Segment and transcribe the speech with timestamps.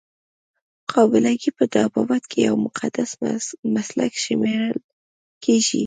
[0.91, 3.09] قابله ګي په طبابت کې یو مقدس
[3.73, 4.77] مسلک شمیرل
[5.43, 5.79] کیږي.